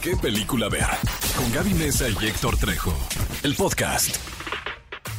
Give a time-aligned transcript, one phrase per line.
[0.00, 0.86] qué película ver.
[1.36, 2.92] Con Gaby Mesa y Héctor Trejo.
[3.42, 4.16] El podcast.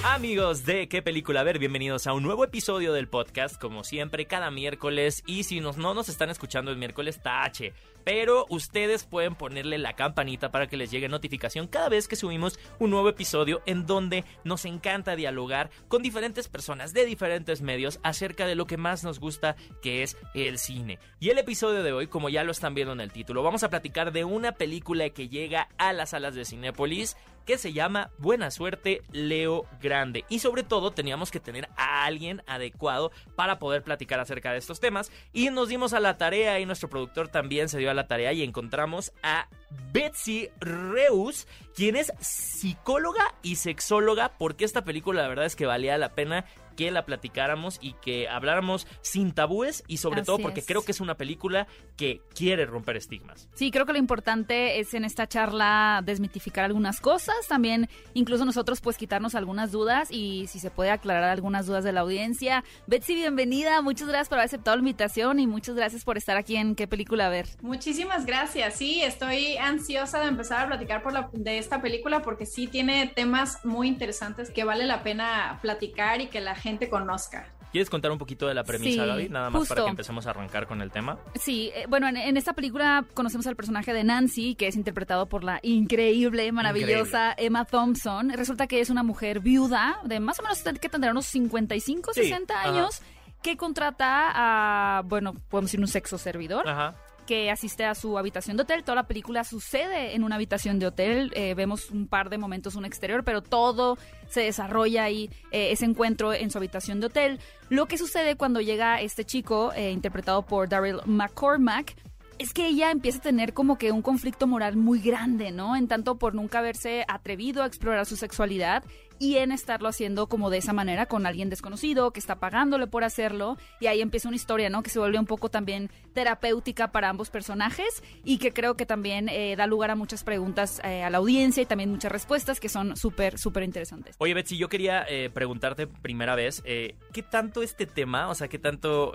[0.01, 4.49] Amigos de qué película ver, bienvenidos a un nuevo episodio del podcast, como siempre, cada
[4.49, 5.23] miércoles.
[5.25, 7.73] Y si nos, no nos están escuchando el miércoles, tache.
[8.05, 12.57] Pero ustedes pueden ponerle la campanita para que les llegue notificación cada vez que subimos
[12.79, 18.47] un nuevo episodio en donde nos encanta dialogar con diferentes personas de diferentes medios acerca
[18.47, 20.97] de lo que más nos gusta, que es el cine.
[21.19, 23.69] Y el episodio de hoy, como ya lo están viendo en el título, vamos a
[23.69, 28.51] platicar de una película que llega a las salas de Cinépolis que se llama Buena
[28.51, 30.25] Suerte Leo Grande.
[30.29, 34.79] Y sobre todo teníamos que tener a alguien adecuado para poder platicar acerca de estos
[34.79, 35.11] temas.
[35.33, 38.33] Y nos dimos a la tarea y nuestro productor también se dio a la tarea
[38.33, 39.47] y encontramos a
[39.91, 45.97] Betsy Reus, quien es psicóloga y sexóloga, porque esta película la verdad es que valía
[45.97, 46.45] la pena
[46.79, 50.65] que la platicáramos y que habláramos sin tabúes y sobre Así todo porque es.
[50.65, 53.49] creo que es una película que quiere romper estigmas.
[53.53, 58.79] Sí, creo que lo importante es en esta charla desmitificar algunas cosas, también incluso nosotros
[58.79, 62.63] pues quitarnos algunas dudas y si se puede aclarar algunas dudas de la audiencia.
[62.87, 66.55] Betsy, bienvenida, muchas gracias por haber aceptado la invitación y muchas gracias por estar aquí
[66.55, 67.47] en qué película ver.
[67.61, 68.75] Muchísimas gracias.
[68.75, 73.07] Sí, estoy ansiosa de empezar a platicar por la- de esta película porque sí tiene
[73.13, 77.47] temas muy interesantes que vale la pena platicar y que la gente conozca.
[77.71, 79.29] ¿Quieres contar un poquito de la premisa, Sí, Gaby?
[79.29, 81.19] Nada más para que empecemos a arrancar con el tema.
[81.35, 85.27] Sí, eh, bueno, en, en esta película conocemos al personaje de Nancy, que es interpretado
[85.27, 88.31] por la increíble, maravillosa Emma Thompson.
[88.31, 92.23] Resulta que es una mujer viuda de más o menos que tendrá unos 55, Sí,
[92.23, 92.69] 60 ajá.
[92.69, 93.01] años,
[93.43, 96.67] que contrata a, bueno, podemos decir un sexo servidor.
[96.67, 96.95] Ajá.
[97.29, 98.83] Que asiste a su habitación de hotel.
[98.83, 101.31] Toda la película sucede en una habitación de hotel.
[101.35, 105.85] Eh, vemos un par de momentos un exterior, pero todo se desarrolla ahí, eh, ese
[105.85, 107.39] encuentro en su habitación de hotel.
[107.69, 111.95] Lo que sucede cuando llega este chico, eh, interpretado por Daryl McCormack,
[112.39, 115.75] es que ella empieza a tener como que un conflicto moral muy grande, ¿no?
[115.75, 118.83] En tanto por nunca haberse atrevido a explorar su sexualidad
[119.19, 123.03] y en estarlo haciendo como de esa manera con alguien desconocido que está pagándole por
[123.03, 124.81] hacerlo y ahí empieza una historia, ¿no?
[124.81, 129.27] Que se vuelve un poco también terapéutica para ambos personajes y que creo que también
[129.29, 132.69] eh, da lugar a muchas preguntas eh, a la audiencia y también muchas respuestas que
[132.69, 134.15] son súper, súper interesantes.
[134.19, 138.47] Oye, Betsy, yo quería eh, preguntarte primera vez, eh, ¿qué tanto este tema, o sea,
[138.47, 139.13] qué tanto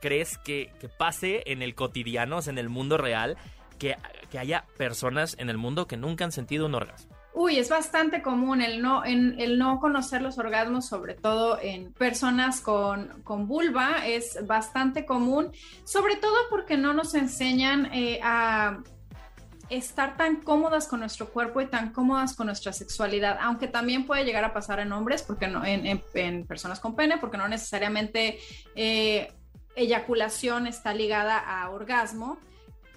[0.00, 3.36] crees que, que pase en el cotidiano, o sea, en el mundo real,
[3.78, 3.96] que,
[4.30, 7.17] que haya personas en el mundo que nunca han sentido un orgasmo?
[7.40, 12.60] Uy, es bastante común el no, el no conocer los orgasmos, sobre todo en personas
[12.60, 15.52] con, con vulva, es bastante común,
[15.84, 18.78] sobre todo porque no nos enseñan eh, a
[19.70, 24.24] estar tan cómodas con nuestro cuerpo y tan cómodas con nuestra sexualidad, aunque también puede
[24.24, 27.46] llegar a pasar en hombres, porque no, en, en- en personas con pene, porque no
[27.46, 28.38] necesariamente
[28.74, 29.32] eh,
[29.76, 32.38] eyaculación está ligada a orgasmo,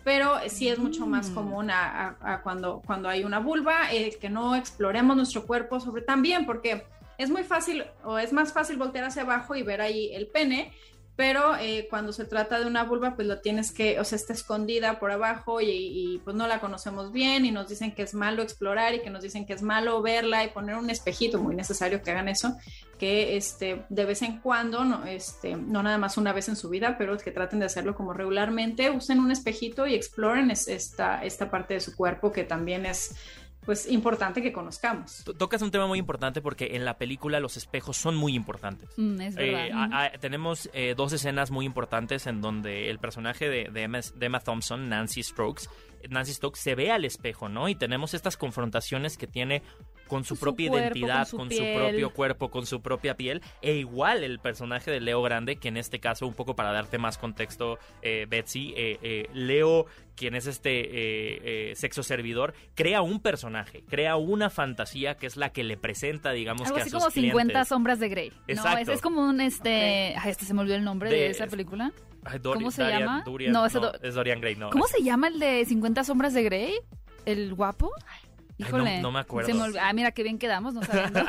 [0.03, 1.34] pero sí es mucho más Mm.
[1.34, 5.79] común a, a- a cuando, cuando hay una vulva, eh, que no exploremos nuestro cuerpo
[5.79, 6.85] sobre también, porque
[7.17, 10.73] es muy fácil o es más fácil voltear hacia abajo y ver ahí el pene,
[11.22, 14.34] pero eh, cuando se trata de una vulva, pues lo tienes que, o sea, está
[14.34, 18.42] escondida por abajo y, pues no la conocemos bien y nos dicen que es malo
[18.42, 22.02] explorar y que nos dicen que es malo verla y poner un espejito, muy necesario
[22.02, 22.58] que hagan eso,
[22.98, 26.70] que este, de vez en cuando, no, este, no nada más una vez en su
[26.70, 31.24] vida, pero que traten de hacerlo como regularmente, usen un espejito y exploren es- esta,
[31.24, 33.16] esta parte de su cuerpo que también es
[33.66, 35.24] pues importante que conozcamos.
[35.38, 38.90] Tocas un tema muy importante porque en la película los espejos son muy importantes.
[38.98, 39.68] Mm, es verdad.
[39.68, 43.84] Eh, a- a- tenemos eh, dos escenas muy importantes en donde el personaje de, de
[43.84, 45.70] Emma, de Emma Thompson, Nancy Stokes,
[46.10, 47.70] Nancy Stokes se ve al espejo, ¿no?
[47.70, 49.62] Y tenemos estas confrontaciones que tiene
[50.12, 51.78] con su Con su propia cuerpo, identidad, con su con su piel.
[51.80, 55.78] propio cuerpo, con su propia piel, e igual el personaje de Leo Grande, que en
[55.78, 59.86] este caso, un poco para darte más contexto, eh, Betsy, eh, eh, Leo,
[60.18, 65.38] quien es este eh, eh, sexo servidor, crea un personaje, crea una fantasía que es
[65.38, 67.68] la que le presenta, digamos Algo que a así sus como 50 clientes.
[67.70, 68.30] sombras de Grey.
[68.30, 68.80] No, Exacto.
[68.80, 70.14] es, es como un este.
[70.18, 71.94] Ay, este se me olvidó el nombre de, De- esa película.
[72.26, 73.24] Ay, Dori- ¿Cómo se Darian- llama?
[73.26, 74.70] Durian- No, no, ese do- es Dorian Gray, no.
[74.72, 76.74] ¿Cómo se llama el de 50 sombras de Grey?
[77.26, 77.90] ¿El guapo?
[77.96, 79.01] no- Híjole.
[79.01, 79.48] no me acuerdo.
[79.48, 81.21] Se me ah, mira qué bien quedamos, no sabiendo.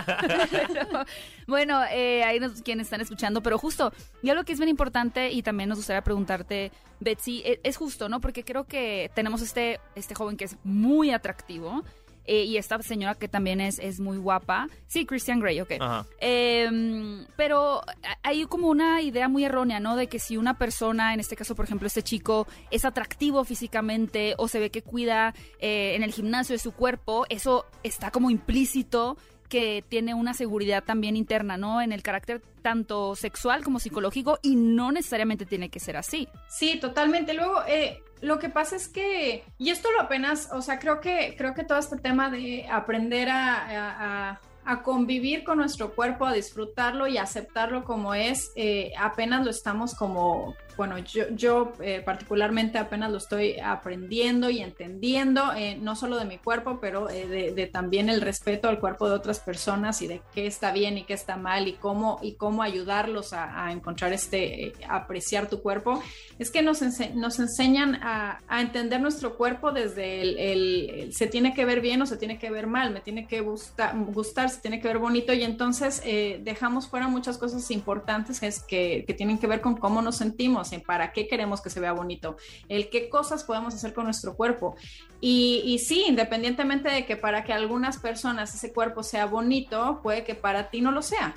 [0.72, 1.04] Pero,
[1.46, 3.92] bueno, eh, ahí nos, quienes están escuchando, pero justo,
[4.22, 8.08] ya lo que es bien importante y también nos gustaría preguntarte, Betsy, e- es, justo,
[8.08, 8.20] ¿no?
[8.20, 11.84] Porque creo que tenemos este, este joven que es muy atractivo
[12.24, 14.68] eh, y esta señora que también es, es muy guapa.
[14.86, 15.72] Sí, Christian Grey, ok.
[15.80, 16.06] Ajá.
[16.20, 17.82] Eh, pero
[18.22, 19.96] hay como una idea muy errónea, ¿no?
[19.96, 24.34] De que si una persona, en este caso, por ejemplo, este chico, es atractivo físicamente
[24.38, 28.30] o se ve que cuida eh, en el gimnasio de su cuerpo, eso está como
[28.30, 29.16] implícito
[29.48, 31.82] que tiene una seguridad también interna, ¿no?
[31.82, 36.26] En el carácter tanto sexual como psicológico y no necesariamente tiene que ser así.
[36.48, 37.34] Sí, totalmente.
[37.34, 41.34] Luego, eh, lo que pasa es que, y esto lo apenas, o sea, creo que,
[41.36, 47.06] creo que todo este tema de aprender a, a convivir con nuestro cuerpo, a disfrutarlo
[47.08, 53.10] y aceptarlo como es, eh, apenas lo estamos como, bueno, yo, yo eh, particularmente apenas
[53.10, 58.20] lo estoy aprendiendo y entendiendo, eh, no solo de mi cuerpo, pero de, también el
[58.20, 61.68] respeto al cuerpo de otras personas y de qué está bien y qué está mal
[61.68, 66.02] y cómo, y cómo ayudarlos a, encontrar este, apreciar tu cuerpo,
[66.38, 66.82] es que nos,
[67.14, 72.16] nos enseñan a, entender nuestro cuerpo desde el, se tiene que ver bien o se
[72.16, 75.42] tiene que ver mal, me tiene que gustar, gustar se tiene que ver bonito y
[75.42, 80.02] entonces eh, dejamos fuera muchas cosas importantes es que, que, tienen que ver con cómo
[80.02, 82.36] nos sentimos, en para qué queremos que se vea bonito,
[82.68, 84.76] el qué cosas podemos hacer con nuestro cuerpo.
[85.20, 90.22] Y, y sí, independientemente de que para que algunas personas ese cuerpo sea bonito, puede
[90.22, 91.34] que para ti no lo sea.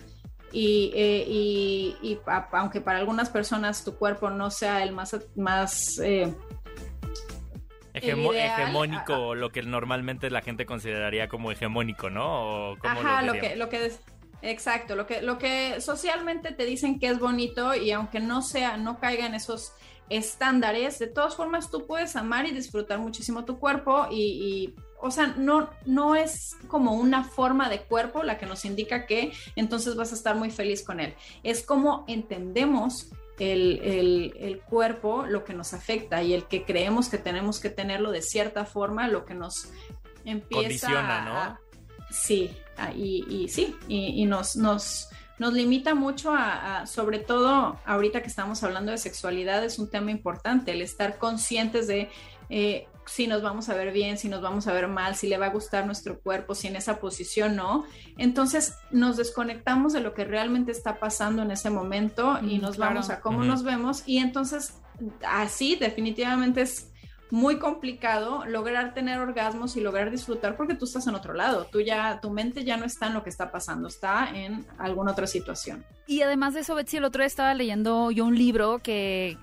[0.52, 2.20] Y, eh, y, y
[2.52, 6.34] aunque para algunas personas tu cuerpo no sea el más, más eh,
[7.94, 12.74] hegemónico, lo que normalmente la gente consideraría como hegemónico, ¿no?
[12.84, 13.92] Ajá, lo, que, lo que
[14.46, 18.78] exacto, lo que, lo que socialmente te dicen que es bonito y aunque no sea,
[18.78, 19.74] no caiga en esos
[20.10, 25.28] estándares, de todas formas tú puedes amar y disfrutar muchísimo tu cuerpo y, o sea,
[25.38, 30.12] no, no es como una forma de cuerpo la que nos indica que entonces vas
[30.12, 31.16] a estar muy feliz con él.
[31.44, 33.10] Es como entendemos
[33.40, 38.22] el, cuerpo lo que nos afecta y el que creemos que tenemos que tenerlo de
[38.22, 39.72] cierta forma, lo que nos
[40.24, 41.60] empieza Condiciona, ¿no?
[42.10, 42.56] sí,
[42.96, 48.92] y, sí, y, nos, nos, nos limita mucho a, sobre todo ahorita que estamos hablando
[48.92, 52.10] de sexualidad, es un tema importante, el estar conscientes de
[52.50, 55.38] eh, si nos vamos a ver bien, si nos vamos a ver mal, si le
[55.38, 57.86] va a gustar nuestro cuerpo, si en esa posición no.
[58.18, 63.10] Entonces nos desconectamos de lo que realmente está pasando en ese momento y nos vamos
[63.10, 64.74] a cómo nos vemos y entonces
[65.28, 66.92] así definitivamente es
[67.32, 71.82] muy complicado lograr tener orgasmos y lograr disfrutar porque tú estás en otro lado, tú
[71.82, 75.28] ya, tu mente ya no está en lo que está pasando, está en alguna otra
[75.28, 75.84] situación.
[76.08, 79.38] Y además de eso, Betsy, el otro día estaba leyendo yo un libro que,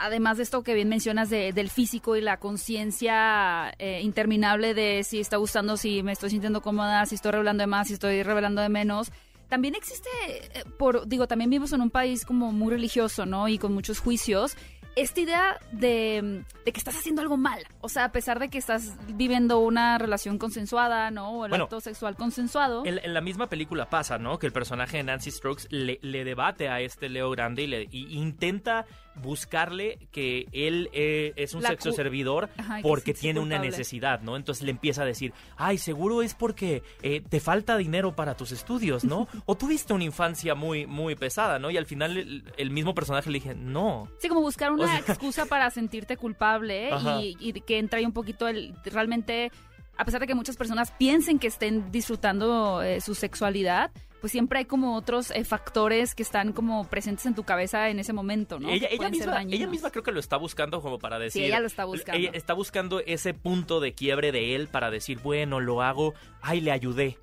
[0.00, 5.20] además de esto que bien mencionas del físico y la conciencia eh, interminable de si
[5.20, 8.60] está gustando, si me estoy sintiendo cómoda, si estoy revelando de más, si estoy revelando
[8.62, 9.12] de menos,
[9.48, 13.48] también existe, eh, por, digo, también vivimos en un país como muy religioso, ¿no?
[13.48, 14.56] Y con muchos juicios
[14.96, 17.64] esta idea de, que estás haciendo algo mal.
[17.80, 21.30] O sea, a pesar de que estás viviendo una relación consensuada, ¿no?
[21.30, 22.84] O el acto sexual consensuado.
[22.84, 24.38] En, la misma película pasa, ¿no?
[24.38, 28.86] Que el personaje de Nancy Strokes le, debate a este Leo Grande y, le, intenta
[29.18, 32.48] buscarle que él eh, es un sexo servidor
[32.82, 34.36] porque tiene una necesidad, ¿no?
[34.36, 38.52] Entonces le empieza a decir, ay, seguro es porque eh, te falta dinero para tus
[38.52, 39.28] estudios, ¿no?
[39.46, 41.70] o tuviste una infancia muy, muy pesada, ¿no?
[41.70, 44.08] Y al final el, mismo personaje le dije, no.
[44.18, 48.74] Sí, como buscar una excusa para sentirte culpable y, que entra ahí un poquito el
[48.84, 49.50] realmente
[49.98, 53.90] a pesar de que muchas personas piensen que estén disfrutando eh, su sexualidad,
[54.20, 57.98] pues siempre hay como otros eh, factores que están como presentes en tu cabeza en
[57.98, 58.68] ese momento, ¿no?
[58.70, 61.42] Ella, misma, ella misma creo que lo está buscando como para decir...
[61.42, 62.18] Sí, ella lo está buscando.
[62.18, 66.60] Ella está buscando ese punto de quiebre de él para decir, bueno, lo hago, ay,
[66.60, 67.18] le ayudé.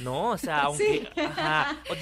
[0.00, 0.30] ¿No?
[0.30, 1.08] O sea, aunque...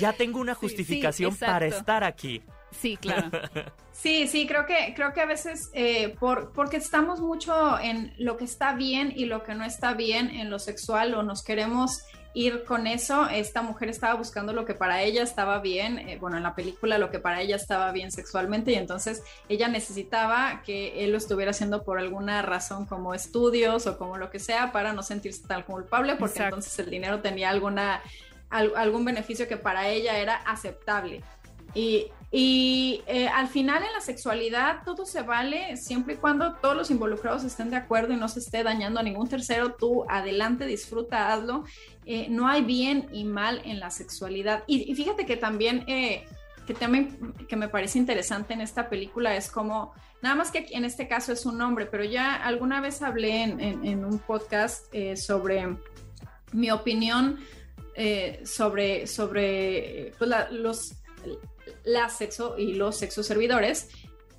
[0.01, 2.43] ya tengo una justificación para estar aquí.
[2.81, 3.31] Sí, claro.
[3.95, 8.37] Sí, sí, creo que, creo que a veces eh, por, porque estamos mucho en lo
[8.37, 12.05] que está bien y lo que no está bien en lo sexual o nos queremos
[12.35, 13.29] ir con eso.
[13.29, 16.99] Esta mujer estaba buscando lo que para ella estaba bien, eh, bueno, en la película
[16.99, 21.53] lo que para ella estaba bien sexualmente y entonces ella necesitaba que él lo estuviera
[21.53, 25.63] haciendo por alguna razón como estudios o como lo que sea para no sentirse tan
[25.63, 28.03] culpable porque entonces el dinero tenía alguna,
[28.51, 31.23] algún beneficio que para ella era aceptable.
[31.75, 32.11] Y,
[33.07, 37.45] eh, al final en la sexualidad todo se vale siempre y cuando todos los involucrados
[37.45, 39.75] estén de acuerdo y no se esté dañando a ningún tercero.
[39.75, 41.65] Tú adelante, disfruta, hazlo.
[42.07, 44.65] Eh, no hay bien y mal en la sexualidad.
[44.67, 46.25] Y, fíjate que también, eh,
[46.67, 50.85] que también que me parece interesante en esta película es como, nada más que en
[50.85, 55.77] este caso es un hombre, pero ya alguna vez hablé en, un podcast sobre
[56.53, 57.39] mi opinión
[58.45, 60.95] sobre, sobre pues, los
[61.85, 63.89] la sexo y los sexos servidores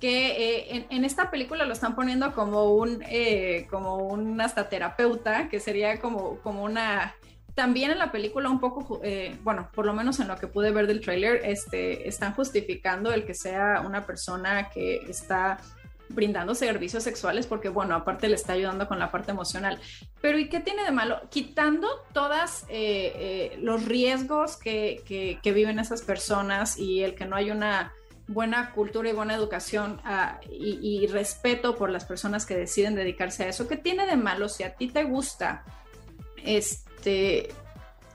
[0.00, 5.48] que eh, en, esta película lo están poniendo como un eh, como un hasta terapeuta
[5.48, 7.14] que sería como como una
[7.54, 10.70] también en la película un poco eh, bueno por lo menos en lo que pude
[10.70, 15.58] ver del tráiler este están justificando el que sea una persona que está
[16.08, 19.78] brindando servicios sexuales porque, bueno, aparte le está ayudando con la parte emocional.
[20.20, 21.20] Pero ¿y qué tiene de malo?
[21.30, 25.02] Quitando todos eh, eh, los riesgos que,
[25.42, 27.94] que, viven esas personas y el que no hay una
[28.28, 33.44] buena cultura y buena educación ah, y, y, respeto por las personas que deciden dedicarse
[33.44, 33.68] a eso.
[33.68, 35.64] ¿Qué tiene de malo si a ti te gusta
[36.44, 37.48] este,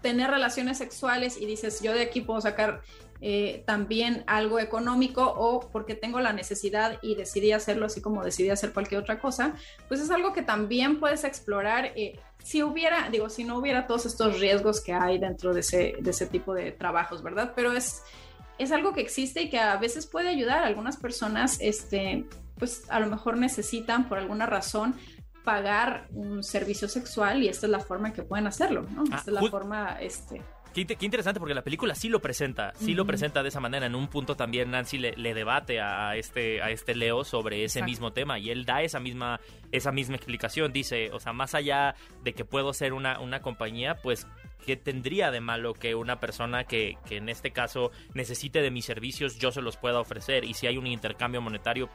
[0.01, 2.81] tener relaciones sexuales y dices, yo de aquí puedo sacar
[3.23, 8.49] eh, también algo económico o porque tengo la necesidad y decidí hacerlo así como decidí
[8.49, 9.53] hacer cualquier otra cosa,
[9.87, 11.93] pues es algo que también puedes explorar.
[11.95, 15.93] Eh, si hubiera, digo, si no hubiera todos estos riesgos que hay dentro de ese,
[15.99, 17.53] de ese tipo de trabajos, ¿verdad?
[17.55, 18.01] Pero es,
[18.57, 20.63] es algo que existe y que a veces puede ayudar.
[20.63, 22.25] Algunas personas, este,
[22.57, 24.95] pues a lo mejor necesitan por alguna razón
[25.43, 29.03] pagar un servicio sexual y esta es la forma en que pueden hacerlo, ¿no?
[29.11, 30.41] Ah, esta es la forma, este...
[30.73, 33.85] Qué, interesante porque la película sí lo presenta, sí lo presenta de esa manera.
[33.85, 38.13] En un punto también Nancy le, debate a, este, a este Leo sobre ese mismo
[38.13, 40.71] tema y él da esa misma, esa misma explicación.
[40.71, 44.27] Dice, o sea, más allá de que puedo ser una, una compañía, pues
[44.65, 48.85] ¿qué tendría de malo que una persona que, que, en este caso necesite de mis
[48.85, 50.45] servicios yo se los pueda ofrecer?
[50.45, 51.89] Y si hay un intercambio monetario,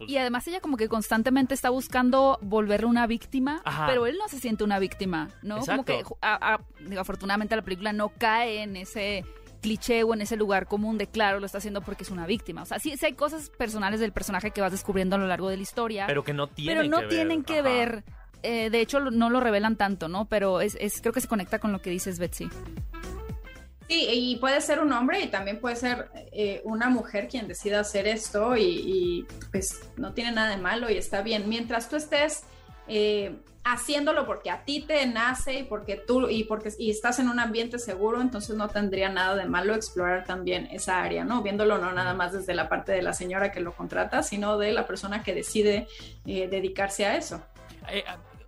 [0.00, 4.38] y además ella como que constantemente está buscando volverle una víctima, pero él no se
[4.38, 5.60] siente una víctima, ¿no?
[5.60, 6.04] Como que
[6.80, 9.24] digo, afortunadamente la película no cae en ese
[9.60, 12.62] cliché o en ese lugar común de claro lo está haciendo porque es una víctima.
[12.62, 15.56] O sea, sí, hay cosas personales del personaje que vas descubriendo a lo largo de
[15.56, 16.06] la historia.
[16.06, 18.04] Pero que no tienen pero no que tienen que ver.
[18.44, 20.26] Eh, de hecho, no lo revelan tanto, ¿no?
[20.26, 22.48] Pero es, es, creo que se conecta con lo que dices, Betsy.
[23.88, 27.80] Sí, y puede ser un hombre y también puede ser eh, una mujer quien decida
[27.80, 31.48] hacer esto y, pues no tiene nada de malo y está bien.
[31.48, 32.44] Mientras tú estés
[32.86, 37.30] eh, haciéndolo porque a ti te nace y porque tú y porque y estás en
[37.30, 41.42] un ambiente seguro, entonces no tendría nada de malo explorar también esa área, ¿no?
[41.42, 44.72] Viéndolo no nada más desde la parte de la señora que lo contrata, sino de
[44.72, 45.88] la persona que decide
[46.26, 47.42] eh, dedicarse a eso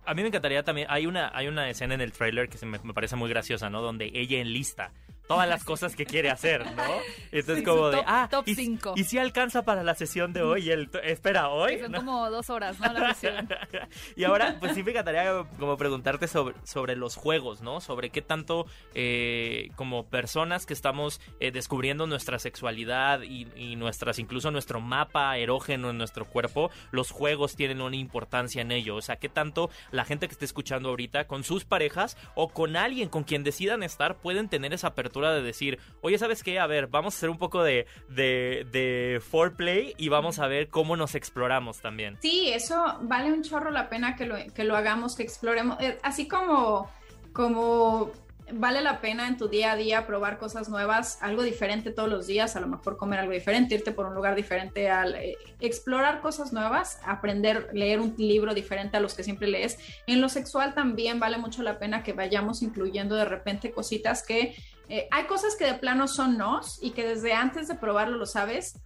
[0.03, 2.65] a mí me encantaría también, hay una, hay una escena en el trailer que se
[2.65, 3.81] me, me, parece muy graciosa, ¿no?
[3.81, 4.91] Donde ella enlista
[5.31, 6.83] todas las cosas que quiere hacer, ¿no?
[7.31, 8.93] Entonces como de, ah, top y, 5.
[8.97, 11.79] y si alcanza para la sesión de hoy, el, espera, hoy.
[11.79, 12.91] son como dos horas, ¿no?
[12.91, 13.47] La sesión.
[14.17, 17.79] y ahora, pues sí me encantaría como preguntarte sobre, sobre los juegos, ¿no?
[17.79, 24.19] Sobre qué tanto eh, como personas que estamos eh, descubriendo nuestra sexualidad y, y, nuestras,
[24.19, 28.97] incluso nuestro mapa erógeno en nuestro cuerpo, los juegos tienen una importancia en ello.
[28.97, 32.75] O sea, qué tanto la gente que esté escuchando ahorita con sus parejas o con
[32.75, 36.59] alguien con quien decidan estar pueden tener esa apertura de decir, oye, ¿sabes qué?
[36.59, 40.69] A ver, vamos a hacer un poco de, de, de foreplay y vamos a ver
[40.69, 42.17] cómo nos exploramos también.
[42.21, 45.79] Sí, eso vale un chorro la pena que lo, que lo hagamos, que exploremos.
[45.79, 46.89] Eh, así como,
[47.33, 48.11] como
[48.53, 52.27] vale la pena en tu día a día probar cosas nuevas, algo diferente todos los
[52.27, 56.53] días, a lo mejor comer algo diferente, irte por un lugar diferente, eh, explorar cosas
[56.53, 59.77] nuevas, aprender, leer un libro diferente a los que siempre lees.
[60.07, 64.55] En lo sexual también vale mucho la pena que vayamos incluyendo de repente cositas que
[64.89, 68.25] eh, hay cosas que de plano son nos y que desde antes de probarlo lo
[68.25, 68.79] sabes.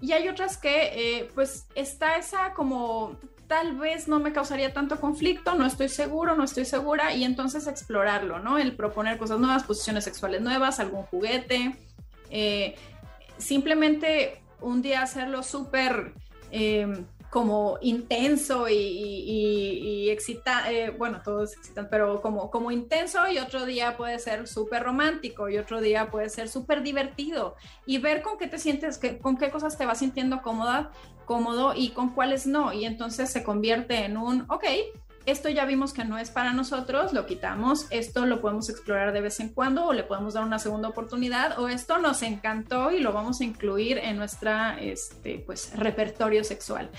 [0.00, 3.16] Y hay otras que eh, pues está esa como
[3.46, 7.66] tal vez no me causaría tanto conflicto, no estoy seguro, no estoy segura, y entonces
[7.66, 8.56] explorarlo, ¿no?
[8.56, 11.76] El proponer cosas nuevas, posiciones sexuales nuevas, algún juguete,
[12.30, 12.74] eh,
[13.36, 16.14] simplemente un día hacerlo súper
[16.50, 23.38] eh, como intenso y, y, eh, bueno, todo es excitante, pero como, como intenso y
[23.38, 28.20] otro día puede ser súper romántico y otro día puede ser súper divertido y ver
[28.20, 30.90] con qué te sientes, con qué cosas te vas sintiendo cómoda
[31.24, 32.74] cómodo y con cuáles no.
[32.74, 34.64] Y entonces se convierte en un, ok,
[35.24, 39.20] esto ya vimos que no es para nosotros, lo quitamos, esto lo podemos explorar de
[39.20, 43.00] vez en cuando o le podemos dar una segunda oportunidad o esto nos encantó y
[43.00, 46.90] lo vamos a incluir en nuestra este, pues, repertorio sexual.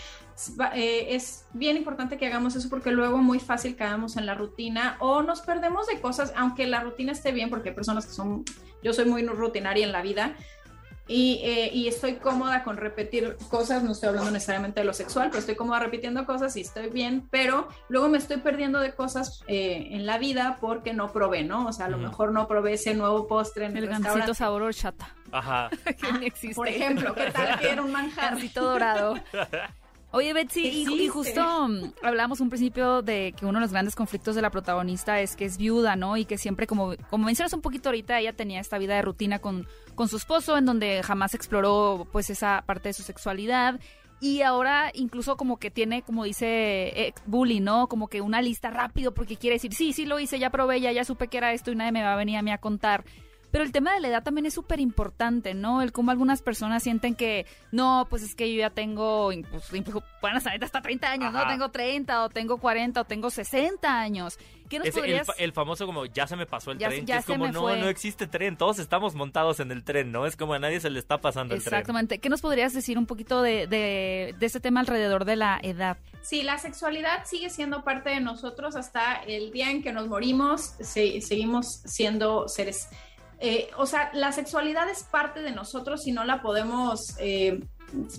[0.75, 4.97] Eh, es bien importante que hagamos eso porque luego muy fácil caemos en la rutina
[4.99, 8.43] o nos perdemos de cosas, aunque la rutina esté bien porque hay personas que son,
[8.81, 10.35] yo soy muy rutinaria en la vida,
[11.09, 15.39] eh, y, estoy cómoda con repetir cosas, no estoy hablando necesariamente de lo sexual, pero
[15.39, 19.89] estoy cómoda repitiendo cosas y estoy bien, pero luego me estoy perdiendo de cosas eh,
[19.91, 21.67] en la vida porque no probé, ¿no?
[21.67, 24.61] O sea, a lo mejor no probé ese nuevo postre en el, el gansito sabor
[24.61, 25.13] horchata.
[25.33, 25.69] Ajá.
[25.83, 26.55] que ni existe.
[26.55, 28.31] Por ejemplo, ¿qué tal que era un manjar?
[28.35, 29.15] Gansito dorado.
[30.15, 31.41] Oye, Betsy, y, justo
[32.03, 35.45] hablamos un principio de que uno de los grandes conflictos de la protagonista es que
[35.45, 36.17] es viuda, ¿no?
[36.17, 39.39] Y que siempre, como, como mencionas un poquito ahorita, ella tenía esta vida de rutina
[39.39, 43.79] con, con su esposo, en donde jamás exploró pues esa parte de su sexualidad.
[44.21, 47.87] Y ahora incluso como que tiene, como dice ex Bully, ¿no?
[47.87, 50.91] Como que una lista rápido porque quiere decir, sí, sí lo hice, ya probé, ya,
[50.91, 53.03] ya supe que era esto y nadie me va a venir a mí a contar
[53.53, 55.83] Pero el tema de la edad también es súper importante, ¿no?
[55.83, 59.69] El cómo algunas personas sienten que, no, pues es que yo ya tengo, pues,
[60.21, 61.45] bueno, hasta 30 años, ¿no?
[61.45, 64.39] Tengo 30 o tengo 40 o tengo 60 años.
[64.69, 65.27] ¿Qué nos podrías...
[65.37, 68.57] el, famoso como, ya se me pasó el tren, es como, no, no existe tren,
[68.57, 70.25] todos estamos montados en el tren, ¿no?
[70.25, 71.75] Es como a nadie se le está pasando el tren.
[71.75, 72.17] Exactamente.
[72.17, 75.97] ¿Qué nos podrías decir un poquito de, de, de ese tema alrededor de la edad?
[76.23, 80.73] Sí, la sexualidad sigue siendo parte de nosotros hasta el día en que nos morimos,
[80.79, 82.89] seguimos siendo seres.
[83.45, 87.61] Eh, o sea, la sexualidad es parte de nosotros y no la podemos, eh,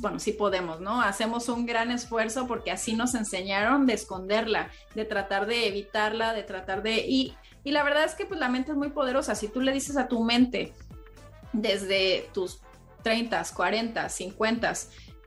[0.01, 1.01] bueno, sí podemos, ¿no?
[1.01, 6.43] Hacemos un gran esfuerzo porque así nos enseñaron de esconderla, de tratar de evitarla, de
[6.43, 7.07] tratar de...
[7.09, 9.35] Y, y la verdad es que pues la mente es muy poderosa.
[9.35, 10.75] Si tú le dices a tu mente
[11.55, 12.61] desde tus
[13.03, 14.73] 30, 40, 50,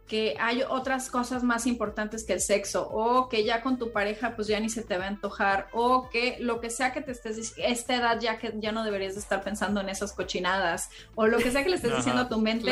[0.07, 4.35] que hay otras cosas más importantes que el sexo o que ya con tu pareja
[4.35, 7.11] pues ya ni se te va a antojar o que lo que sea que te
[7.11, 11.27] estés diciendo, esta edad ya que ya no deberías estar pensando en esas cochinadas o
[11.27, 12.71] lo que sea que le estés diciendo a tu mente,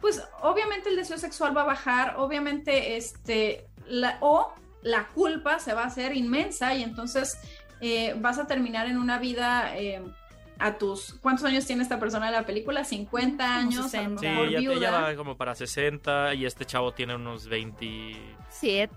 [0.00, 4.52] pues obviamente el deseo sexual va a bajar, obviamente este, la, o
[4.82, 7.36] la culpa se va a hacer inmensa y entonces
[7.80, 9.76] eh, vas a terminar en una vida...
[9.76, 10.02] Eh,
[10.58, 12.84] a tus ¿cuántos años tiene esta persona en la película?
[12.84, 13.98] 50 años, sí,
[14.80, 18.92] ya, va como para 60 y este chavo tiene unos 27.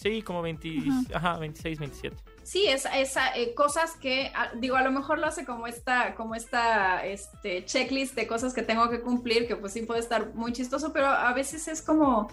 [0.00, 0.68] Sí, como 20,
[1.14, 2.16] ajá, 26, 27.
[2.42, 6.14] Sí, es esa eh, cosas que ah, digo, a lo mejor lo hace como esta
[6.14, 10.34] como esta este checklist de cosas que tengo que cumplir, que pues sí puede estar
[10.34, 12.28] muy chistoso, pero a veces es como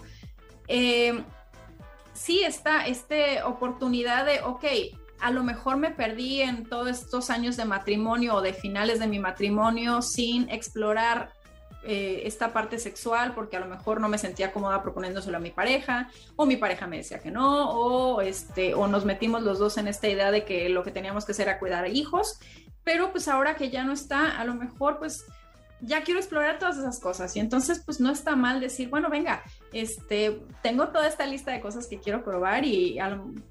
[0.68, 1.22] eh,
[2.12, 4.64] sí está esta oportunidad de, ok,
[5.22, 9.06] a lo mejor me perdí en todos estos años de matrimonio o de finales de
[9.06, 11.32] mi matrimonio sin explorar
[11.84, 15.50] eh, esta parte sexual porque a lo mejor no me sentía cómoda proponiéndoselo a mi
[15.50, 19.78] pareja o mi pareja me decía que no o este o nos metimos los dos
[19.78, 22.40] en esta idea de que lo que teníamos que hacer era cuidar a hijos
[22.82, 25.24] pero pues ahora que ya no está a lo mejor pues
[25.82, 27.36] ya quiero explorar todas esas cosas.
[27.36, 31.60] Y entonces pues no está mal decir, bueno, venga, este, tengo toda esta lista de
[31.60, 32.98] cosas que quiero probar y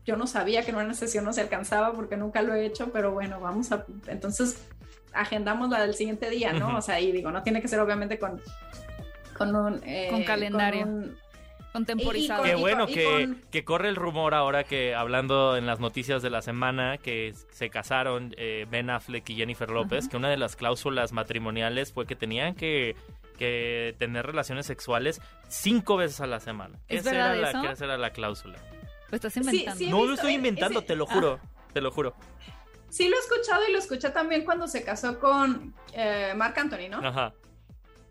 [0.05, 2.91] yo no sabía que en una sesión no se alcanzaba porque nunca lo he hecho,
[2.91, 4.65] pero bueno, vamos a, entonces
[5.13, 6.77] agendamos la del siguiente día, ¿no?
[6.77, 8.41] O sea, y digo, no tiene que ser obviamente con,
[9.38, 9.81] con un...
[9.83, 10.88] Eh, con calendario
[11.71, 12.43] contemporizado.
[12.43, 16.41] Qué bueno que, que, corre el rumor ahora que hablando en las noticias de la
[16.41, 21.13] semana que se casaron eh, Ben Affleck y Jennifer López, que una de las cláusulas
[21.13, 22.95] matrimoniales fue que tenían que,
[23.38, 26.79] que tener relaciones sexuales cinco veces a la semana.
[26.88, 28.60] ¿Es esa, era La, esa era la cláusula.
[29.10, 29.89] Lo estás inventando.
[29.89, 31.39] no lo estoy inventando, te lo juro,
[31.73, 32.15] te lo juro.
[32.89, 36.89] Sí lo he escuchado y lo escuché también cuando se casó con eh, Marc Anthony,
[36.89, 36.97] ¿no?
[36.97, 37.34] Ajá.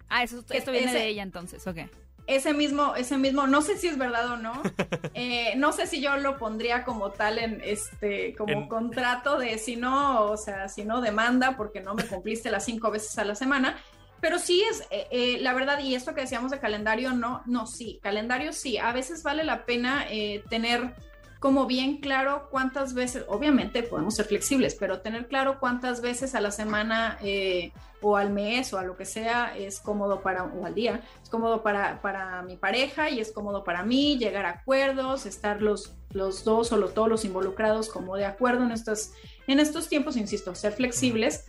[0.08, 1.78] Ah, eso, esto viene de ella entonces, ok
[2.26, 4.52] ese mismo, ese mismo, no sé si es verdad o no,
[5.14, 9.76] eh, no sé si yo lo pondría como tal en este, como contrato de si
[9.76, 13.34] no, o sea, si no demanda porque no me cumpliste las cinco veces a la
[13.34, 13.78] semana,
[14.20, 17.66] pero sí es, eh, eh, la verdad, y esto que decíamos de calendario, no, no,
[17.66, 20.06] sí, calendario sí, a veces vale la pena
[20.48, 20.94] tener
[21.40, 26.40] como bien claro cuántas veces, obviamente podemos ser flexibles, pero tener claro cuántas veces a
[26.42, 27.72] la semana eh,
[28.02, 31.30] o al mes o a lo que sea es cómodo para, o al día, es
[31.30, 35.94] cómodo para, para mi pareja y es cómodo para mí, llegar a acuerdos, estar los,
[36.10, 39.12] los dos o los, todos los involucrados como de acuerdo en estos,
[39.46, 41.46] en estos tiempos, insisto, ser flexibles.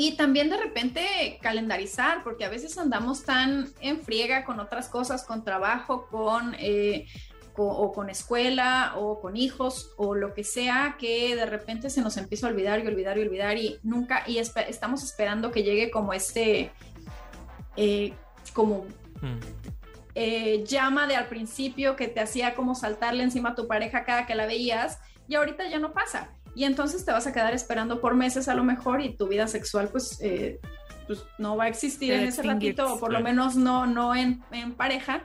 [0.00, 5.24] Y también de repente calendarizar, porque a veces andamos tan en friega con otras cosas,
[5.24, 7.06] con trabajo, con eh,
[7.66, 12.16] o con escuela o con hijos o lo que sea que de repente se nos
[12.16, 16.12] empieza a olvidar y olvidar y olvidar y nunca y estamos esperando que llegue como
[16.12, 16.70] este
[17.76, 18.12] eh,
[18.52, 18.86] como
[19.20, 19.38] mm.
[20.14, 24.26] eh, llama de al principio que te hacía como saltarle encima a tu pareja cada
[24.26, 26.30] que la veías y ahorita ya no pasa.
[26.54, 29.46] Y entonces te vas a quedar esperando por meses a lo mejor y tu vida
[29.46, 30.58] sexual pues, eh,
[31.06, 34.42] pues no va a existir en ese ratito o por lo menos no no en,
[34.50, 35.22] en pareja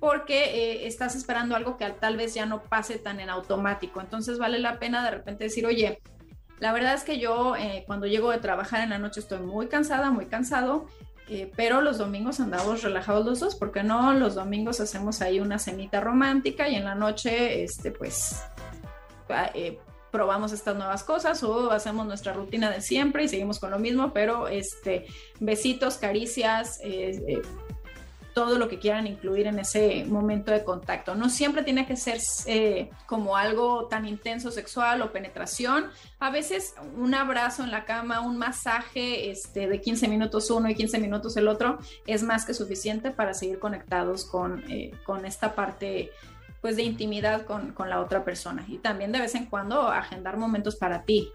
[0.00, 4.00] porque eh, estás esperando algo que tal vez ya no pase tan en automático.
[4.00, 6.00] Entonces vale la pena de repente decir, oye,
[6.60, 9.68] la verdad es que yo eh, cuando llego de trabajar en la noche estoy muy
[9.68, 10.86] cansada, muy cansado,
[11.28, 15.58] eh, pero los domingos andamos relajados los dos, porque no, los domingos hacemos ahí una
[15.58, 18.42] cenita romántica y en la noche, este, pues,
[20.10, 24.12] probamos estas nuevas cosas o hacemos nuestra rutina de siempre y seguimos con lo mismo,
[24.14, 25.04] pero este,
[25.38, 26.80] besitos, caricias,
[28.38, 31.16] todo lo que quieran incluir en ese momento de contacto.
[31.16, 35.86] No siempre tiene que ser eh, como algo tan intenso sexual o penetración.
[36.20, 40.76] A veces un abrazo en la cama, un masaje este, de 15 minutos uno y
[40.76, 45.56] 15 minutos el otro es más que suficiente para seguir conectados con, eh, con esta
[45.56, 46.12] parte
[46.60, 48.64] pues de intimidad con, con la otra persona.
[48.68, 51.28] Y también de vez en cuando agendar momentos para ti,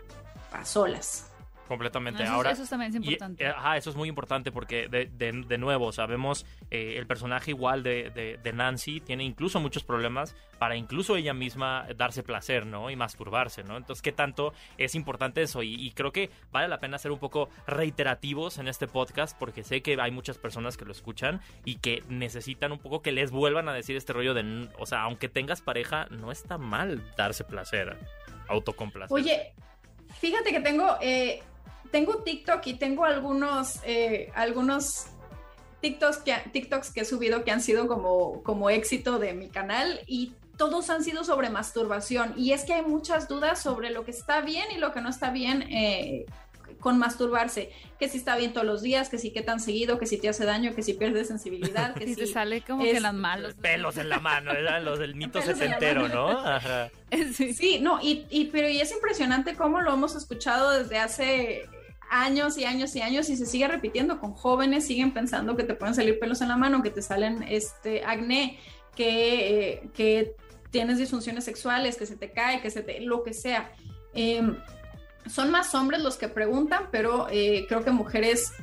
[0.54, 1.33] a solas.
[1.68, 2.24] Completamente.
[2.24, 3.44] Eso, Ahora, eso también es importante.
[3.44, 7.52] eh, ajá, eso es muy importante porque de, de, de nuevo, sabemos eh, el personaje
[7.52, 12.66] igual de, de, de Nancy tiene incluso muchos problemas para incluso ella misma darse placer,
[12.66, 12.90] ¿no?
[12.90, 13.78] Y masturbarse, ¿no?
[13.78, 15.64] Entonces, ¿qué tanto es importante eso?
[15.64, 19.64] Y, y creo que vale la pena ser un poco reiterativos en este podcast porque
[19.64, 23.32] sé que hay muchas personas que lo escuchan y que necesitan un poco que les
[23.32, 27.44] vuelvan a decir este rollo de, o sea, aunque tengas pareja, no está mal darse
[27.44, 27.98] placer,
[28.48, 29.14] autocomplacer.
[29.16, 29.54] Oye,
[30.20, 31.42] fíjate que tengo, eh,
[31.94, 35.06] tengo TikTok y tengo algunos, eh, algunos
[35.80, 40.02] TikToks que, TikToks que he subido que han sido como, como éxito de mi canal
[40.08, 42.34] y todos han sido sobre masturbación.
[42.36, 45.10] Y es que hay muchas dudas sobre lo que está bien y lo que no
[45.10, 46.26] está bien eh,
[46.80, 47.70] con masturbarse.
[48.00, 50.30] Que si está bien todos los días, que si qué tan seguido, que si te
[50.30, 52.34] hace daño, que si pierdes sensibilidad, que Y te si...
[52.34, 53.54] sale como es- que las malos.
[53.56, 56.08] pelos en la mano, eran los del mito mano.
[56.08, 56.30] ¿no?
[56.40, 56.90] Ajá.
[57.34, 61.70] Sí, no, y, y- pero y es impresionante cómo lo hemos escuchado desde hace
[62.14, 65.74] años y años y años y se sigue repitiendo con jóvenes, siguen pensando que te
[65.74, 68.60] pueden salir pelos en la mano, que te salen este acné,
[68.96, 70.36] que, eh, que
[70.70, 73.72] tienes disfunciones sexuales, que se te cae, que se te, lo que sea.
[74.14, 74.58] Em,
[75.28, 78.54] son más hombres los que preguntan, pero eh, creo que mujeres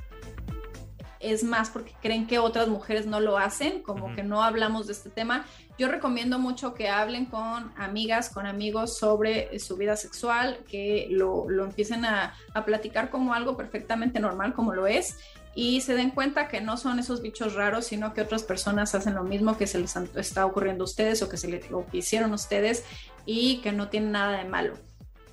[1.20, 4.94] es más porque creen que otras mujeres no lo hacen, como que no hablamos de
[4.94, 5.44] este tema.
[5.78, 11.48] Yo recomiendo mucho que hablen con amigas, con amigos sobre su vida sexual, que lo,
[11.48, 15.18] lo empiecen a, a platicar como algo perfectamente normal, como lo es,
[15.54, 19.14] y se den cuenta que no son esos bichos raros, sino que otras personas hacen
[19.14, 21.98] lo mismo que se les está ocurriendo a ustedes o que se les o que
[21.98, 22.84] hicieron ustedes
[23.26, 24.74] y que no tiene nada de malo.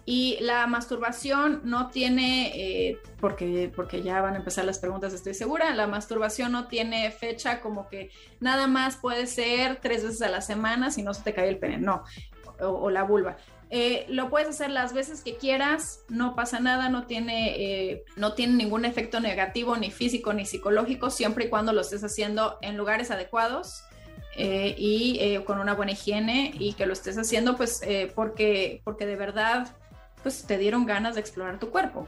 [0.09, 5.33] Y la masturbación no tiene, eh, porque, porque ya van a empezar las preguntas, estoy
[5.33, 10.29] segura, la masturbación no tiene fecha como que nada más puede ser tres veces a
[10.29, 12.05] la semana si no se te cae el pene, no,
[12.61, 13.35] o, o la vulva.
[13.69, 18.31] Eh, lo puedes hacer las veces que quieras, no pasa nada, no tiene, eh, no
[18.31, 22.77] tiene ningún efecto negativo, ni físico, ni psicológico, siempre y cuando lo estés haciendo en
[22.77, 23.83] lugares adecuados
[24.37, 28.81] eh, y eh, con una buena higiene y que lo estés haciendo pues eh, porque,
[28.83, 29.75] porque de verdad
[30.23, 32.07] pues te dieron ganas de explorar tu cuerpo.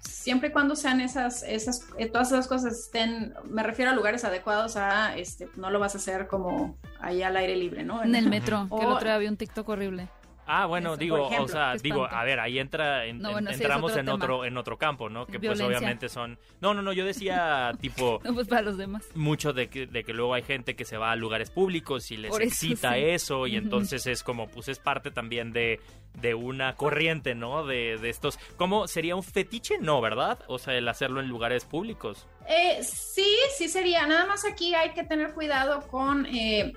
[0.00, 4.24] Siempre y cuando sean esas, esas, eh, todas esas cosas estén, me refiero a lugares
[4.24, 8.02] adecuados a, este, no lo vas a hacer como ahí al aire libre, ¿no?
[8.02, 10.08] En el metro, que el otro día vi un TikTok horrible.
[10.48, 13.90] Ah, bueno, digo, ejemplo, o sea, digo, a ver, ahí entra, en- No, sí, entramos
[13.92, 14.16] otro en tema.
[14.16, 15.26] otro, en otro campo, ¿no?
[15.26, 19.06] Que pues obviamente son, no, no, no, yo decía tipo No, pues para los demás.
[19.14, 22.16] mucho de que, de que luego hay gente que se va a lugares públicos y
[22.16, 23.00] les Por eso, excita sí.
[23.04, 25.80] eso y entonces es como, pues es parte también de,
[26.14, 27.66] de una corriente, ¿no?
[27.66, 29.78] De, de estos, ¿cómo sería un fetiche?
[29.78, 30.38] No, ¿verdad?
[30.48, 32.26] O sea, el hacerlo en lugares públicos.
[32.48, 34.06] Eh, sí, sí sería.
[34.06, 36.24] Nada más aquí hay que tener cuidado con.
[36.26, 36.72] eh,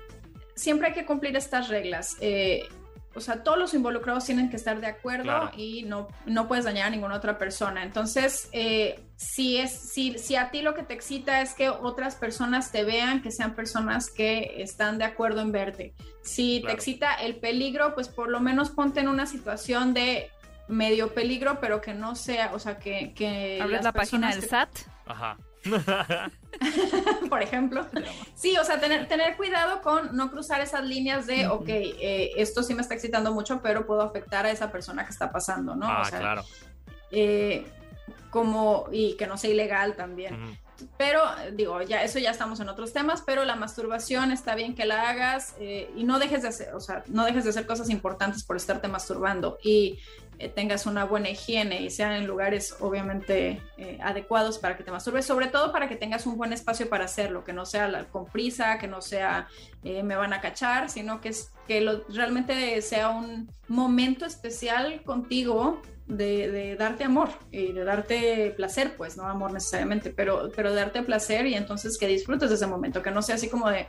[0.54, 2.18] siempre hay que cumplir estas reglas.
[2.20, 2.68] Eh,
[3.14, 5.50] o sea, todos los involucrados tienen que estar de acuerdo Claro.
[5.56, 7.82] y no, no puedes dañar a ninguna otra persona.
[7.82, 12.14] Entonces, eh, si, es, si, si a ti lo que te excita es que otras
[12.16, 15.94] personas te vean, que sean personas que están de acuerdo en verte.
[16.22, 16.74] Si Claro.
[16.74, 20.30] te excita el peligro, pues por lo menos ponte en una situación de
[20.68, 23.12] medio peligro, pero que no sea, o sea, que...
[23.14, 24.70] que Abres la página del que- SAT.
[25.06, 25.36] Ajá.
[27.28, 27.86] por ejemplo.
[28.34, 32.62] Sí, o sea, tener, tener cuidado con no cruzar esas líneas de, ok, eh, esto
[32.62, 35.86] sí me está excitando mucho, pero puedo afectar a esa persona que está pasando, ¿no?
[35.86, 36.44] ah, o sea, claro.
[37.10, 37.66] eh,
[38.30, 40.58] como, y que no sea ilegal también.
[40.98, 41.20] Pero,
[41.52, 45.08] digo, ya eso ya estamos en otros temas, pero la masturbación está bien que la
[45.10, 48.44] hagas eh, y no dejes de hacer, o sea, no dejes de hacer cosas importantes
[48.44, 49.98] por estarte masturbando y
[50.38, 54.90] eh, tengas una buena higiene y sean en lugares obviamente eh, adecuados para que te
[54.90, 58.04] masturbes, sobre todo para que tengas un buen espacio para hacerlo, que no sea la-
[58.04, 59.48] con prisa, que no sea
[59.82, 65.82] me van a cachar, sino que, es, que lo, realmente sea un momento especial contigo
[66.06, 71.46] de, darte amor y de darte placer, pues no amor necesariamente, pero, pero darte placer
[71.46, 73.86] y entonces que disfrutes de ese momento, que no sea así como de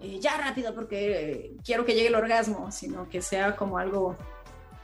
[0.00, 4.16] eh, ya rápido porque quiero que llegue el orgasmo, sino que sea como algo,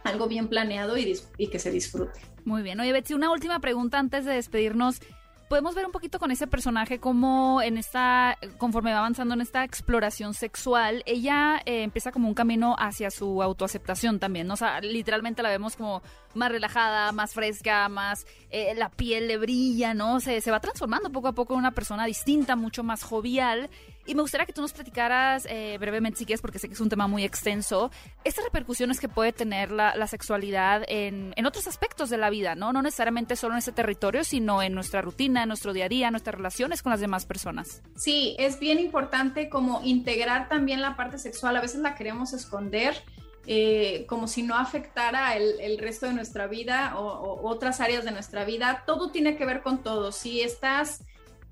[0.05, 2.21] algo bien planeado y, y que se disfrute.
[2.45, 2.79] Muy bien.
[2.79, 5.01] Oye, Betsy, una última pregunta antes de despedirnos.
[5.49, 9.63] Podemos ver un poquito con ese personaje cómo en esta, conforme va avanzando en esta
[9.63, 14.55] exploración sexual, ella eh, empieza como un camino hacia su autoaceptación también, ¿no?
[14.55, 16.03] O sea, literalmente la vemos como
[16.35, 20.19] más relajada, más fresca, más, eh, la piel le brilla, ¿no?
[20.19, 23.71] Se, se va transformando poco a poco en una persona distinta, mucho más jovial.
[24.07, 26.81] Y me gustaría que tú nos platicaras eh, brevemente, si quieres, porque sé que es
[26.81, 27.91] un tema muy extenso,
[28.25, 32.73] estas repercusiones que puede tener la, sexualidad en, en otros aspectos de la vida, ¿no?
[32.73, 36.07] No necesariamente solo en ese territorio, sino en nuestra rutina, en nuestro día a día,
[36.07, 37.83] en nuestras relaciones con las demás personas.
[37.97, 41.57] Sí, es bien importante como integrar también la parte sexual.
[41.57, 42.95] A veces la queremos esconder
[43.49, 48.45] eh, como si no afectara el, resto de nuestra vida o, otras áreas de nuestra
[48.45, 48.83] vida.
[48.87, 50.11] Todo tiene que ver con todo.
[50.11, 51.05] Si estás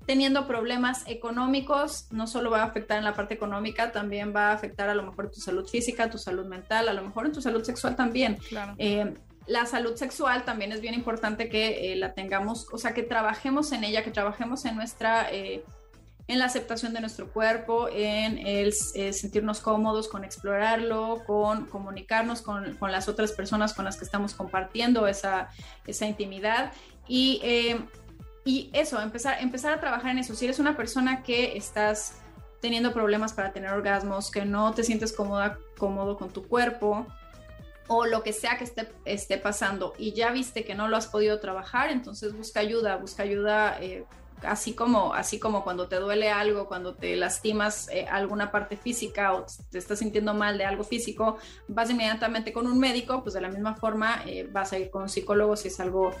[0.05, 4.53] teniendo problemas económicos, no solo va a afectar en la parte económica, también va a
[4.53, 7.41] afectar a lo mejor tu salud física, tu salud mental, a lo mejor en tu
[7.41, 8.37] salud sexual también.
[8.77, 9.13] Eh,
[9.47, 13.71] la salud sexual también es bien importante que eh, la tengamos, o sea, que trabajemos
[13.71, 15.29] en ella, que trabajemos en nuestra
[16.27, 22.41] en la aceptación de nuestro cuerpo, en el eh, sentirnos cómodos con explorarlo, con comunicarnos
[22.41, 25.49] con, con, las otras personas con las que estamos compartiendo esa,
[25.85, 26.71] esa intimidad.
[27.07, 27.79] Y, eh,
[28.45, 30.35] y eso, empezar, empezar a trabajar en eso.
[30.35, 32.19] Si eres una persona que estás
[32.61, 37.07] teniendo problemas para tener orgasmos, que no te sientes cómoda, cómodo con tu cuerpo,
[37.87, 41.07] o lo que sea que esté, esté pasando y ya viste que no lo has
[41.07, 44.05] podido trabajar, entonces busca ayuda, busca ayuda eh,
[44.43, 49.33] así como, así como cuando te duele algo, cuando te lastimas eh, alguna parte física
[49.33, 53.41] o te estás sintiendo mal de algo físico, vas inmediatamente con un médico, pues de
[53.41, 56.11] la misma forma eh, vas a ir con un psicólogo si es algo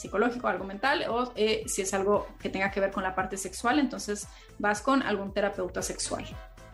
[0.00, 3.36] psicológico, algo mental, o eh, si es algo que tenga que ver con la parte
[3.36, 6.24] sexual, entonces vas con algún terapeuta sexual.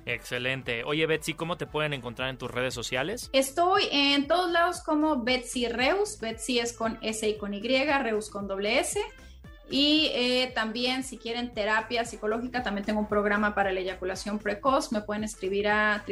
[0.06, 0.84] Excelente.
[0.84, 3.28] Oye, Betsy, ¿cómo te pueden encontrar en tus redes sociales?
[3.32, 6.20] Estoy en todos lados como Betsy Reus.
[6.20, 9.00] Betsy es con S y con Y, Reus con doble S.
[9.68, 14.92] Y eh, también si quieren terapia psicológica, también tengo un programa para la eyaculación precoz.
[14.92, 16.04] Me pueden escribir a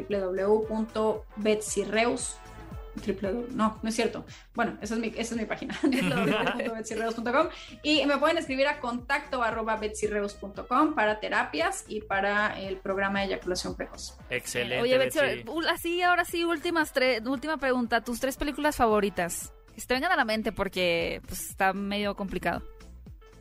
[2.97, 3.55] www.betsyreus.
[3.55, 4.25] No, no es cierto.
[4.55, 7.49] Bueno, esa es mi, esa es mi página, www.betsyreus.com.
[7.83, 13.27] Y me pueden escribir a contacto arroba betsyreus.com para terapias y para el programa de
[13.27, 14.17] eyaculación precoz.
[14.31, 14.83] Excelente.
[14.83, 16.93] Oye, Betsy, así, ahora sí, últimas
[17.25, 18.03] última pregunta.
[18.03, 19.53] ¿Tus tres películas favoritas?
[19.75, 22.63] Que se te vengan a la mente porque pues, está medio complicado.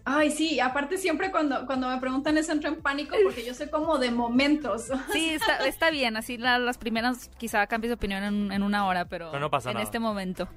[0.05, 3.69] Ay, sí, aparte siempre cuando, cuando me preguntan eso entro en pánico porque yo sé
[3.69, 4.87] como de momentos.
[5.13, 9.37] Sí, está, está bien, así las primeras quizá cambies de opinión en, una hora, pero,
[9.39, 10.47] no pasa en este momento.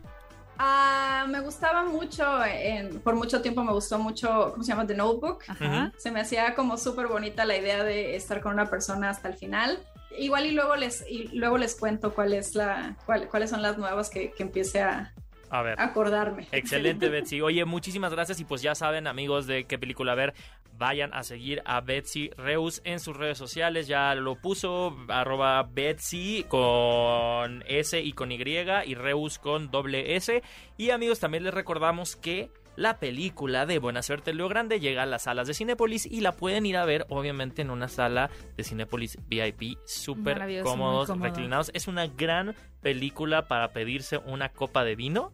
[0.59, 2.25] Ah, me gustaba mucho,
[3.05, 4.87] por mucho tiempo me gustó mucho, ¿cómo se llama?
[4.87, 5.45] The Notebook.
[5.99, 9.35] Se me hacía como súper bonita la idea de estar con una persona hasta el
[9.35, 9.79] final.
[10.19, 12.97] Igual y luego les, y luego les cuento cuál es la,
[13.31, 15.13] cuáles son las nuevas que, que empiece a,
[15.51, 15.81] a ver.
[15.81, 16.47] Acordarme.
[16.53, 17.41] Excelente, Betsy.
[17.41, 18.41] Oye, muchísimas gracias.
[18.41, 20.35] Y pues ya saben, amigos de qué película ver,
[20.79, 23.87] vayan a seguir a Betsy Reus en sus redes sociales.
[23.87, 30.43] Ya lo puso, arroba Betsy con S y con Y y Reus con doble S.
[30.77, 35.07] Y amigos, también les recordamos que la película de Buena Suerte Leo Grande llega a
[35.07, 38.65] las salas de Cinépolis y la pueden ir a ver obviamente en una sala de
[38.65, 41.71] Cinépolis VIP súper cómodos, reclinados.
[41.75, 45.33] Es una gran película para pedirse una copa de vino.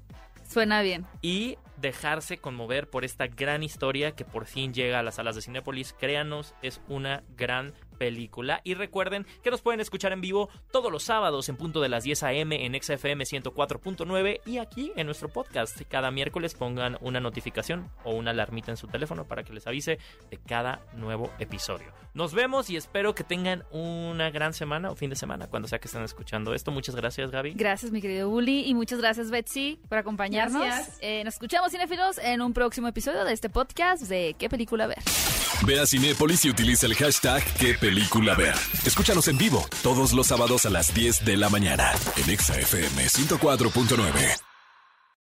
[0.48, 1.07] Suena bien.
[1.22, 5.42] Y dejarse conmover por esta gran historia que por fin llega a las salas de
[5.42, 5.94] Cinépolis.
[5.98, 7.72] Créanos, es una gran
[8.03, 8.61] película.
[8.65, 12.03] Y recuerden que nos pueden escuchar en vivo todos los sábados en punto de las
[12.03, 12.67] 10 a.m.
[12.67, 15.81] en XFM 104.9 y aquí en nuestro podcast.
[15.88, 20.01] Cada miércoles pongan una notificación o una alarmita en su teléfono para que les avise
[20.31, 21.93] de cada nuevo episodio.
[22.12, 25.79] Nos vemos y espero que tengan una gran semana o fin de semana cuando sea
[25.79, 26.73] que estén escuchando esto.
[26.73, 27.53] Muchas gracias, Gaby.
[27.53, 30.67] Gracias, mi querido Bully, y muchas gracias, Betsy, por acompañarnos.
[31.01, 34.99] Eh, nos escuchamos, cinefilos, en un próximo episodio de este podcast de ¿Qué película ver?
[35.65, 38.55] Ve a Cinépolis y utiliza el hashtag ¿Qué película ver?
[38.87, 44.52] Escúchanos en vivo todos los sábados a las 10 de la mañana en ExaFM 104.9.